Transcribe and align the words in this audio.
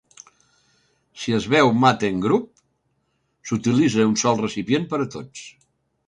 Si 1.23 1.33
es 1.39 1.43
beu 1.53 1.67
mate 1.83 2.09
en 2.13 2.23
grup, 2.23 2.47
s'utilitza 3.49 4.05
un 4.13 4.17
sol 4.23 4.41
recipient 4.47 4.89
per 4.95 5.01
a 5.05 5.07
tots. 5.17 5.45